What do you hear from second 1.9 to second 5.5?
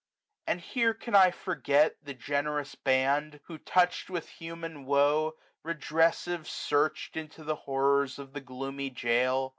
the generous band. Who, touched with human woe,